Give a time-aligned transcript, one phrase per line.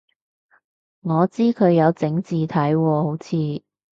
[1.01, 3.63] 我知佢有整字體喎好似